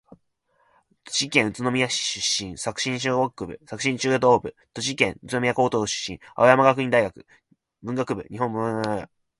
[1.03, 2.57] 栃木県宇都宮市出身。
[2.57, 7.23] 作新学院小学部、作新学院中等部、栃木県立宇都宮高等学校、青山学院大学
[7.83, 9.09] 文学部日本文学科卒業。